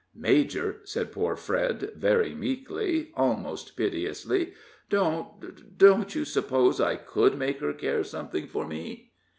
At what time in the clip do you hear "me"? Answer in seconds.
8.65-9.11